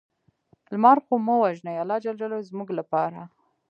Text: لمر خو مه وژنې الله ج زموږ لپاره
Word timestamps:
لمر 0.71 0.97
خو 1.05 1.13
مه 1.25 1.35
وژنې 1.43 1.81
الله 1.81 1.97
ج 2.03 2.05
زموږ 2.49 2.69
لپاره 2.79 3.21